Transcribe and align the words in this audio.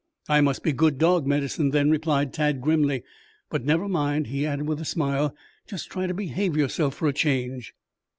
"I 0.27 0.41
must 0.41 0.63
be 0.63 0.71
good 0.73 0.97
dog 0.97 1.27
medicine 1.27 1.69
then," 1.69 1.91
replied 1.91 2.33
Tad 2.33 2.59
grimly. 2.59 3.03
"But, 3.51 3.65
never 3.65 3.87
mind," 3.87 4.25
he 4.25 4.47
added, 4.47 4.67
with 4.67 4.81
a 4.81 4.83
smile, 4.83 5.35
"just 5.67 5.91
try 5.91 6.07
to 6.07 6.13
behave 6.15 6.57
yourself 6.57 6.95
for 6.95 7.07
a 7.07 7.13
change." 7.13 7.75